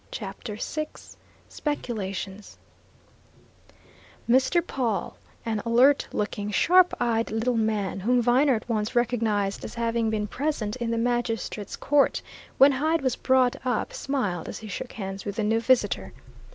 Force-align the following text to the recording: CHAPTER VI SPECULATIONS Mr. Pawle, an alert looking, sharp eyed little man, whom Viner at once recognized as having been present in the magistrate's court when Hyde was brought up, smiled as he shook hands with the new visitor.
CHAPTER 0.09 0.55
VI 0.59 0.87
SPECULATIONS 1.47 2.57
Mr. 4.27 4.65
Pawle, 4.65 5.15
an 5.45 5.61
alert 5.63 6.07
looking, 6.11 6.49
sharp 6.49 6.95
eyed 6.99 7.29
little 7.29 7.55
man, 7.55 7.99
whom 7.99 8.19
Viner 8.19 8.55
at 8.55 8.67
once 8.67 8.95
recognized 8.95 9.63
as 9.63 9.75
having 9.75 10.09
been 10.09 10.25
present 10.25 10.75
in 10.77 10.89
the 10.89 10.97
magistrate's 10.97 11.75
court 11.75 12.23
when 12.57 12.71
Hyde 12.71 13.01
was 13.03 13.15
brought 13.15 13.57
up, 13.63 13.93
smiled 13.93 14.49
as 14.49 14.57
he 14.57 14.67
shook 14.67 14.93
hands 14.93 15.23
with 15.23 15.35
the 15.35 15.43
new 15.43 15.59
visitor. 15.59 16.13